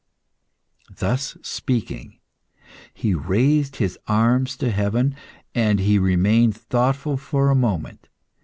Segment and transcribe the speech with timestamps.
[0.89, 2.17] '"Thus speaking,
[2.91, 5.15] he raised his arms to heaven,
[5.53, 8.09] and he remained thoughtful a moment.